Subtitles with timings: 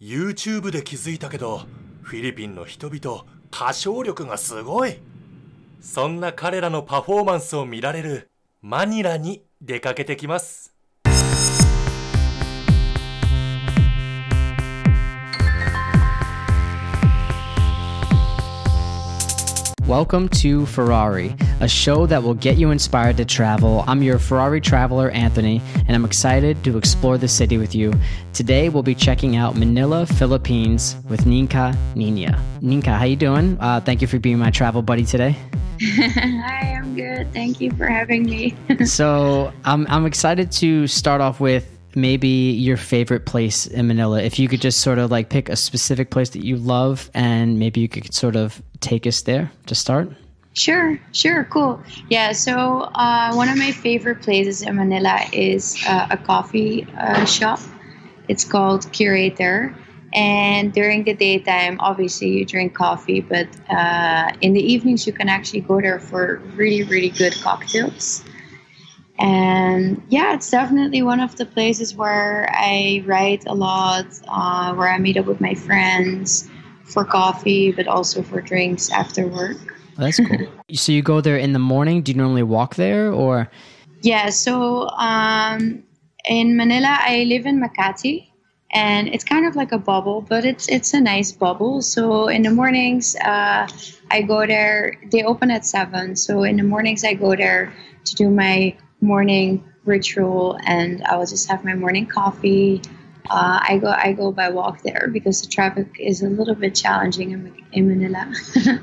[0.00, 1.62] YouTube で気づいたけど、
[2.02, 4.98] フィリピンの人々、歌唱力がすごい。
[5.80, 8.30] そんな彼らのパフォーマンスを見られる
[8.60, 10.75] マニラに出かけてきます。
[19.86, 23.84] Welcome to Furary, a show that will get you inspired to travel.
[23.86, 27.92] I'm your Furary traveler, Anthony, and I'm excited to explore the city with you.
[28.32, 32.36] Today, we'll be checking out Manila, Philippines with Ninka Nina.
[32.60, 33.56] Ninka, how you doing?
[33.60, 35.36] Uh, thank you for being my travel buddy today.
[35.80, 37.32] Hi, I'm good.
[37.32, 38.56] Thank you for having me.
[38.84, 44.22] so, I'm, I'm excited to start off with maybe your favorite place in Manila.
[44.22, 47.58] If you could just sort of like pick a specific place that you love and
[47.58, 50.12] maybe you could sort of take us there to start.
[50.52, 51.82] sure, sure, cool.
[52.08, 57.24] Yeah, so uh, one of my favorite places in Manila is uh, a coffee uh,
[57.24, 57.60] shop.
[58.28, 59.74] It's called Curator.
[60.12, 65.28] And during the daytime, obviously, you drink coffee, but uh, in the evenings, you can
[65.28, 68.24] actually go there for really, really good cocktails.
[69.18, 74.88] And yeah, it's definitely one of the places where I write a lot, uh, where
[74.88, 76.48] I meet up with my friends
[76.84, 79.56] for coffee, but also for drinks after work.
[79.96, 80.46] That's cool.
[80.72, 82.02] so you go there in the morning?
[82.02, 83.50] Do you normally walk there or?
[84.02, 85.82] Yeah, so um,
[86.26, 88.28] in Manila, I live in Makati,
[88.72, 91.80] and it's kind of like a bubble, but it's it's a nice bubble.
[91.80, 93.66] So in the mornings, uh,
[94.10, 95.00] I go there.
[95.10, 97.72] They open at seven, so in the mornings I go there
[98.04, 98.76] to do my
[99.06, 102.82] morning ritual, and I will just have my morning coffee.
[103.30, 106.74] Uh, I go I go by walk there because the traffic is a little bit
[106.74, 108.32] challenging in, in Manila.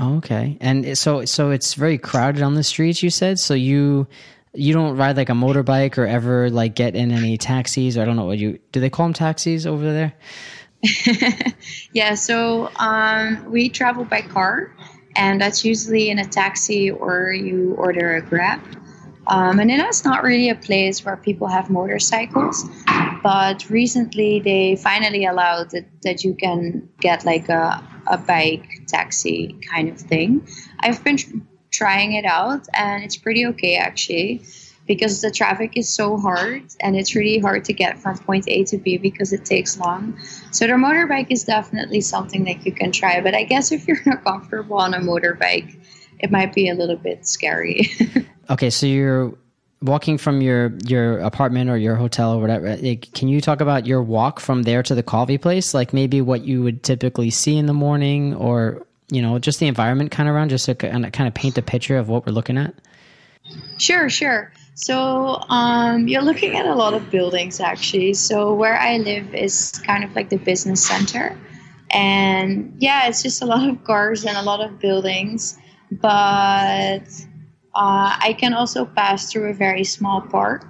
[0.00, 0.56] Oh, okay.
[0.60, 3.02] And so so it's very crowded on the streets.
[3.02, 4.06] You said so you
[4.54, 8.04] you don't ride like a motorbike or ever like get in any taxis or I
[8.04, 10.14] don't know what you do they call them taxis over there?
[11.92, 14.72] yeah, so um, we travel by car,
[15.16, 18.60] and that's usually in a taxi or you order a Grab.
[19.28, 22.64] Um, Manila is not really a place where people have motorcycles,
[23.22, 29.54] but recently they finally allowed that, that you can get like a, a bike taxi
[29.70, 30.48] kind of thing.
[30.80, 31.36] I've been tr-
[31.70, 34.42] trying it out, and it's pretty okay actually
[34.86, 38.64] because the traffic is so hard and it's really hard to get from point A
[38.64, 40.18] to B because it takes long.
[40.50, 44.00] So the motorbike is definitely something that you can try, but I guess if you're
[44.06, 45.78] not comfortable on a motorbike,
[46.20, 47.90] it might be a little bit scary.
[48.50, 49.34] Okay, so you're
[49.82, 52.76] walking from your your apartment or your hotel or whatever.
[52.76, 55.74] Like, can you talk about your walk from there to the coffee place?
[55.74, 59.66] Like maybe what you would typically see in the morning or you know, just the
[59.66, 62.26] environment kind of around just to kind of, kind of paint a picture of what
[62.26, 62.74] we're looking at.
[63.78, 64.52] Sure, sure.
[64.74, 68.14] So um, you're looking at a lot of buildings actually.
[68.14, 71.36] So where I live is kind of like the business center,
[71.90, 75.58] and yeah, it's just a lot of cars and a lot of buildings.
[75.90, 77.00] But
[77.78, 80.66] uh, I can also pass through a very small park,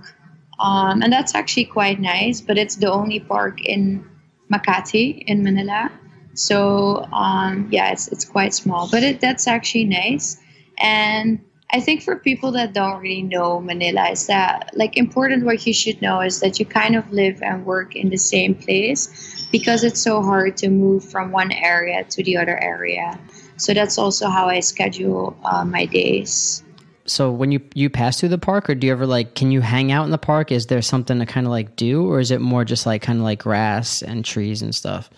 [0.60, 2.42] um, and that's actually quite nice.
[2.42, 4.04] But it's the only park in
[4.52, 5.90] Makati in Manila.
[6.34, 10.36] So um, yeah, it's it's quite small, but it that's actually nice.
[10.76, 15.66] And I think for people that don't really know Manila, is that like important what
[15.66, 19.48] you should know is that you kind of live and work in the same place
[19.50, 23.18] because it's so hard to move from one area to the other area.
[23.56, 26.62] So that's also how I schedule uh, my days.
[27.08, 29.60] So when you you pass through the park, or do you ever like can you
[29.60, 30.52] hang out in the park?
[30.52, 33.18] Is there something to kind of like do, or is it more just like kind
[33.18, 35.10] of like grass and trees and stuff?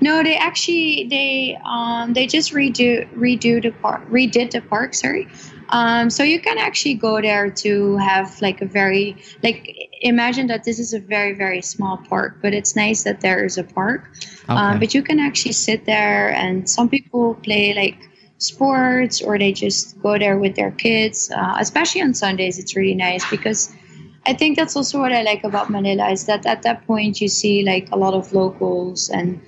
[0.00, 4.94] No, they actually they um they just redo redo the park redid the park.
[4.94, 5.28] Sorry,
[5.70, 10.64] um so you can actually go there to have like a very like imagine that
[10.64, 14.08] this is a very very small park, but it's nice that there is a park.
[14.44, 14.54] Okay.
[14.54, 18.08] Um, but you can actually sit there, and some people play like
[18.38, 21.30] sports or they just go there with their kids.
[21.30, 23.72] Uh, especially on Sundays, it's really nice because.
[24.26, 27.28] I think that's also what I like about Manila is that at that point you
[27.28, 29.40] see like a lot of locals and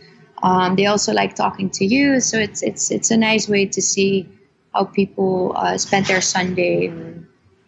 [0.42, 3.82] um, they also like talking to you, so it's it's it's a nice way to
[3.82, 4.28] see
[4.72, 6.92] how people uh, spend their Sunday.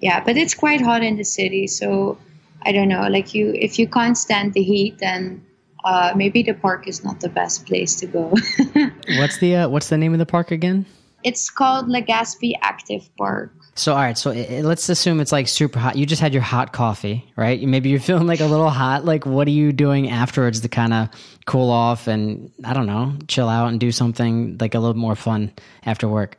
[0.01, 2.19] Yeah, but it's quite hot in the city, so
[2.63, 3.07] I don't know.
[3.09, 5.45] Like you, if you can't stand the heat, then
[5.85, 8.35] uh, maybe the park is not the best place to go.
[9.19, 10.87] What's the uh, what's the name of the park again?
[11.25, 13.53] It's called Legazpi Active Park.
[13.75, 15.97] So all right, so i i- let's assume it's like super hot.
[15.97, 17.63] You just had your hot coffee, right?
[17.63, 19.05] Maybe you're feeling like a little hot.
[19.07, 21.09] Like, what are you doing afterwards to kind of
[21.47, 25.15] cool off and I don't know, chill out and do something like a little more
[25.17, 25.53] fun
[25.87, 26.37] after work?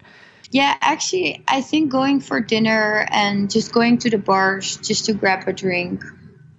[0.51, 5.13] Yeah, actually, I think going for dinner and just going to the bars just to
[5.13, 6.03] grab a drink,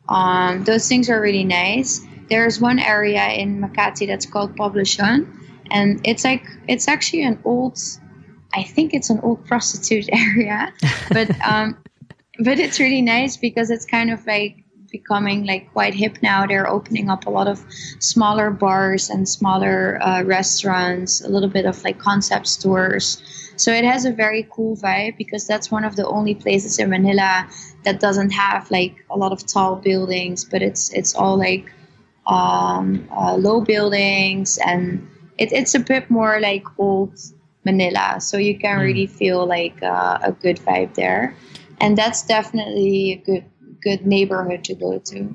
[0.09, 2.01] um, those things are really nice.
[2.31, 5.29] there's one area in Makati that's called Poblacion,
[5.71, 7.79] and it's like it's actually an old,
[8.55, 10.73] I think it's an old prostitute area,
[11.11, 11.77] but um,
[12.41, 16.47] but it's really nice because it's kind of like becoming like quite hip now.
[16.47, 17.65] They're opening up a lot of
[17.99, 23.23] smaller bars and smaller uh, restaurants, a little bit of like concept stores.
[23.57, 26.91] So it has a very cool vibe because that's one of the only places in
[26.91, 27.49] Manila
[27.85, 31.73] that doesn't have like a lot of tall buildings, but it's it's all like
[32.27, 35.07] um, uh, low buildings and
[35.39, 37.19] it, it's a bit more like old
[37.65, 38.21] Manila.
[38.21, 41.37] So you can really feel like uh, a good vibe there,
[41.81, 43.45] and that's definitely a good
[43.83, 45.35] good neighborhood to go to.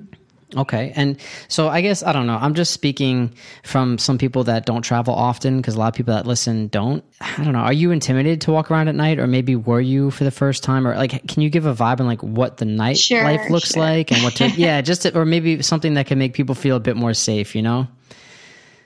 [0.58, 0.92] Okay.
[0.96, 3.34] And so I guess, I don't know, I'm just speaking
[3.64, 7.04] from some people that don't travel often because a lot of people that listen don't.
[7.22, 7.60] I don't know.
[7.60, 10.64] Are you intimidated to walk around at night or maybe were you for the first
[10.64, 13.50] time or like, can you give a vibe on like what the night Sure, life
[13.52, 13.84] looks sure.
[13.84, 16.76] like and what to, yeah, just, to, or maybe something that can make people feel
[16.76, 17.88] a bit more safe, you know?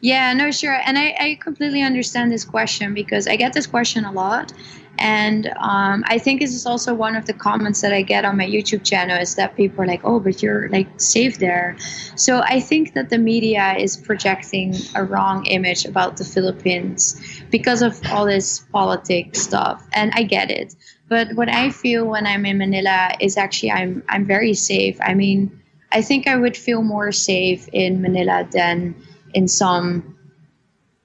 [0.03, 0.77] Yeah, no, sure.
[0.85, 4.51] And I, I completely understand this question because I get this question a lot.
[4.99, 8.35] And um, I think this is also one of the comments that I get on
[8.35, 11.77] my YouTube channel is that people are like, oh, but you're like safe there.
[12.17, 17.17] So I think that the media is projecting a wrong image about the Philippines
[17.49, 19.87] because of all this politics stuff.
[19.93, 20.75] And I get it.
[21.07, 24.97] But what I feel when I'm in Manila is actually I'm I'm very safe.
[24.99, 25.61] I mean,
[25.93, 28.95] I think I would feel more safe in Manila than
[29.33, 30.17] in some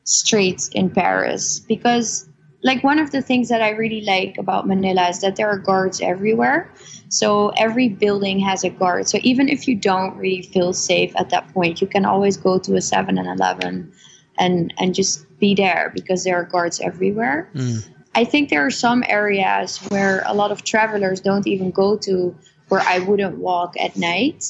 [0.05, 2.29] streets in Paris because
[2.63, 5.59] like one of the things that I really like about Manila is that there are
[5.59, 6.73] guards everywhere.
[7.09, 9.09] So every building has a guard.
[9.09, 12.59] So even if you don't really feel safe at that point, you can always go
[12.59, 13.93] to a 7 and 11
[14.39, 17.51] and and just be there because there are guards everywhere.
[17.55, 17.87] Mm.
[18.15, 22.37] I think there are some areas where a lot of travelers don't even go to
[22.69, 24.45] where I wouldn't walk at night.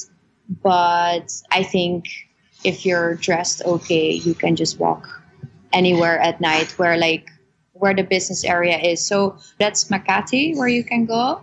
[0.63, 2.07] But I think
[2.63, 5.07] if you're dressed okay, you can just walk
[5.71, 7.29] anywhere at night where like
[7.73, 9.05] where the business area is.
[9.05, 11.41] So that's Makati where you can go.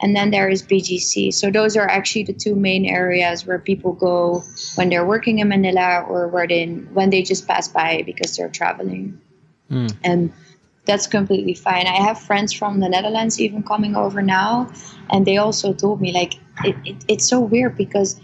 [0.00, 1.34] And then there is BGC.
[1.34, 4.44] So those are actually the two main areas where people go
[4.76, 8.48] when they're working in Manila or where they when they just pass by because they're
[8.48, 9.20] traveling.
[9.68, 9.88] Hmm.
[10.04, 10.32] And
[10.84, 11.86] that's completely fine.
[11.86, 14.70] I have friends from the Netherlands even coming over now,
[15.10, 16.34] and they also told me like
[16.64, 18.20] it, it, it's so weird because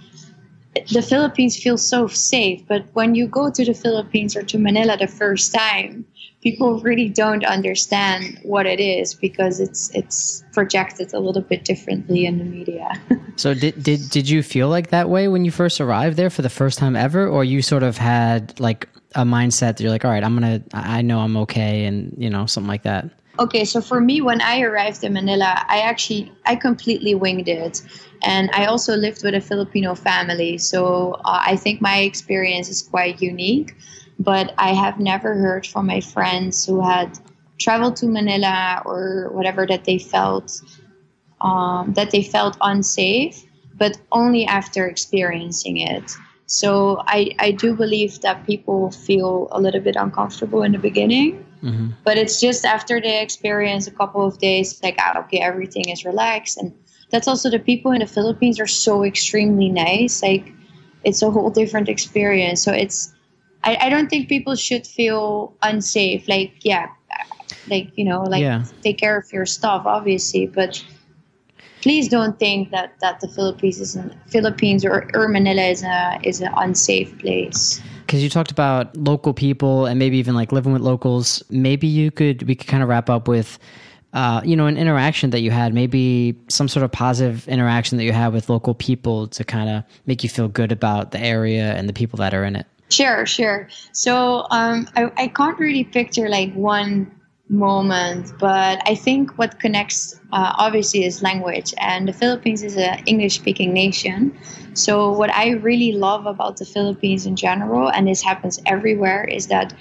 [0.92, 4.96] the Philippines feels so safe, but when you go to the Philippines or to Manila
[4.96, 6.04] the first time,
[6.42, 12.26] people really don't understand what it is because it's it's projected a little bit differently
[12.26, 12.88] in the media.
[13.36, 16.42] So did, did, did you feel like that way when you first arrived there for
[16.42, 17.26] the first time ever?
[17.26, 20.62] Or you sort of had like a mindset that you're like, all right, I'm I
[20.72, 21.86] I know I'm okay.
[21.86, 23.10] And you know, something like that.
[23.38, 27.82] Okay so for me when i arrived in manila i actually i completely winged it.
[28.22, 30.58] And i also lived with a filipino family.
[30.58, 33.74] So uh, i think my experience is quite unique.
[34.18, 37.18] But i have never heard from my friends who had
[37.58, 40.62] traveled to manila or whatever that they felt
[41.40, 43.44] um, that they felt unsafe
[43.76, 46.12] but only after experiencing it.
[46.46, 51.44] So I, I do believe that people feel a little bit uncomfortable in the beginning
[52.04, 56.04] but it's just after they experience a couple of days like ah, okay everything is
[56.04, 56.58] relaxed.
[56.58, 56.72] And
[57.10, 60.22] that's also the people in the philippines are so extremely nice.
[60.22, 60.52] Like
[61.04, 62.62] it's a whole different experience.
[62.62, 63.14] So it's
[63.64, 66.28] i, I don't think people should feel unsafe.
[66.28, 66.88] Like yeah
[67.70, 68.64] like you know like Yeah.
[68.82, 70.46] take care of your stuff obviously.
[70.46, 70.84] But
[71.80, 76.18] please don't think that that the philippines is an, philippines or, or manila is a
[76.22, 77.80] is an unsafe place
[78.14, 82.12] because you talked about local people and maybe even like living with locals maybe you
[82.12, 83.58] could we could kind of wrap up with
[84.12, 88.04] uh, you know an interaction that you had maybe some sort of positive interaction that
[88.04, 91.74] you had with local people to kind of make you feel good about the area
[91.74, 93.66] and the people that are in it Sure, sure.
[93.92, 97.10] So um, I, I can't really picture like one
[97.54, 103.02] moment, but I think what connects uh, obviously is language, and the Philippines is an
[103.06, 104.36] English-speaking nation.
[104.74, 109.46] So what I really love about the Philippines in general, and this happens everywhere, is
[109.48, 109.74] that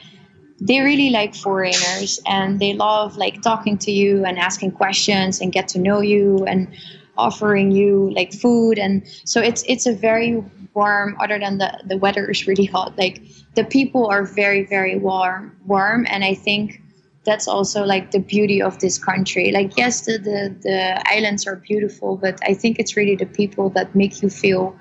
[0.62, 5.51] they really like foreigners and they love like talking to you and asking questions and
[5.51, 6.68] get to know you and
[7.18, 11.98] offering you like food and so it's it's a very warm other than the the
[11.98, 13.22] weather is really hot like
[13.56, 16.82] the people are very very warm warm and i think
[17.25, 19.51] that's also like the beauty of this country.
[19.51, 23.70] Like yes the the, the islands are beautiful but i think it's really the people
[23.72, 24.75] that make you feel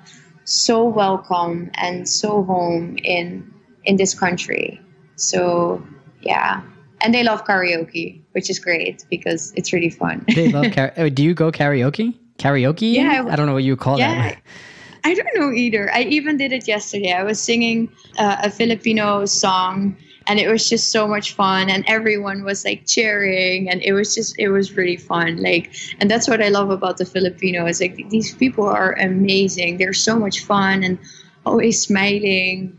[0.45, 3.49] so welcome and so home in
[3.85, 4.79] in this country.
[5.15, 5.81] So
[6.21, 6.61] yeah.
[7.01, 10.25] And they love karaoke which is great because it's really fun.
[10.35, 12.13] They love karaoke do you go karaoke?
[12.39, 12.93] Karaoke?
[12.93, 14.15] Yeah, I- i don't know what you call yeah.
[14.29, 14.37] That
[15.05, 15.91] I don't know either.
[15.93, 17.11] I even did it yesterday.
[17.11, 21.83] I was singing uh, a Filipino song and it was just so much fun and
[21.87, 26.27] everyone was like cheering and it was just it was really fun like and that's
[26.27, 30.83] what i love about the filipinos like these people are amazing they're so much fun
[30.83, 30.97] and
[31.45, 32.77] always smiling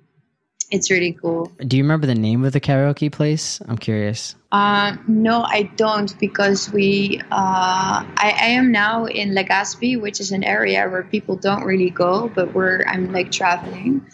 [0.70, 1.52] it's really cool.
[1.66, 3.60] Do you remember the name of the karaoke place?
[3.68, 4.34] I'm curious.
[4.50, 7.20] Uh, no, I don't because we.
[7.30, 11.90] Uh, I, I am now in Legazpi, which is an area where people don't really
[11.90, 14.04] go, but where I'm like traveling.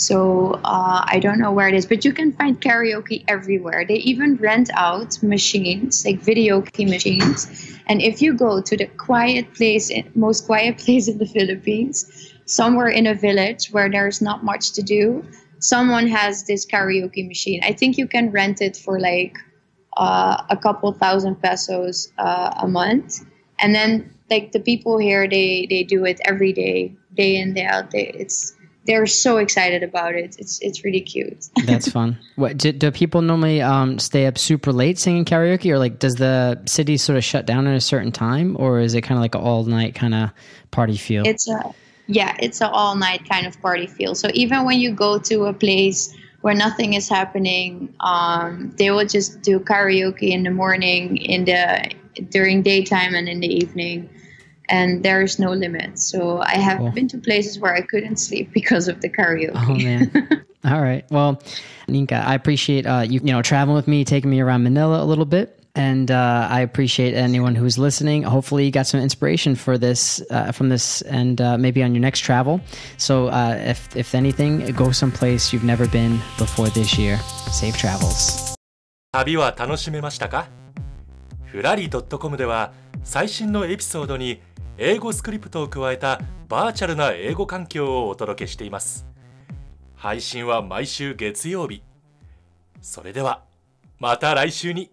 [0.00, 3.84] So uh, I don't know where it is, but you can find karaoke everywhere.
[3.86, 7.76] They even rent out machines, like videoke machines.
[7.86, 12.88] And if you go to the quiet place, most quiet place in the Philippines, somewhere
[12.88, 15.22] in a village where there's not much to do,
[15.58, 17.60] someone has this karaoke machine.
[17.62, 19.36] I think you can rent it for like
[19.98, 23.20] uh, a couple thousand pesos uh, a month,
[23.58, 27.66] and then like the people here, they they do it every day, day in day
[27.66, 27.90] out.
[27.90, 28.56] They, it's
[28.90, 30.34] they're so excited about it.
[30.40, 31.48] It's it's really cute.
[31.64, 32.18] That's fun.
[32.34, 36.16] What do, do people normally um, stay up super late singing karaoke, or like does
[36.16, 39.22] the city sort of shut down at a certain time, or is it kind of
[39.22, 40.30] like an all night kind of
[40.72, 41.24] party feel?
[41.24, 41.72] It's a
[42.08, 44.16] yeah, it's an all night kind of party feel.
[44.16, 49.06] So even when you go to a place where nothing is happening, um, they will
[49.06, 51.92] just do karaoke in the morning, in the
[52.30, 54.10] during daytime, and in the evening
[54.69, 55.99] And there is no limit.
[55.99, 56.91] So I have cool.
[56.91, 59.51] been to places where I couldn't sleep because of the karaoke.
[59.53, 60.45] Oh man!
[60.63, 61.05] All right.
[61.11, 61.39] Well,
[61.87, 65.05] Ninka, I appreciate uh, you you know traveling with me, taking me around Manila a
[65.05, 68.23] little bit and uh, I appreciate anyone who's listening.
[68.23, 72.01] Hopefully, you got some inspiration for this uh, from this, and uh, maybe on your
[72.01, 72.61] next travel.
[72.97, 77.17] So, uh, if if anything, go someplace you've never been before this year.
[77.51, 78.55] Safe travels.
[79.11, 80.49] 旅は楽しめましたか
[81.45, 82.73] フラリー .com では
[83.03, 84.41] 最新のエピソードに
[84.82, 89.06] 英語スクリプトを加えたバーチャルな英語環境をお届けしています。
[89.94, 91.82] 配信は毎週月曜日。
[92.80, 93.44] それでは
[93.98, 94.90] また来週に。